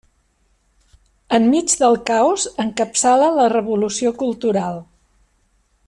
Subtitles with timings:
[1.37, 4.83] Enmig del caos encapçala la Revolució cultural.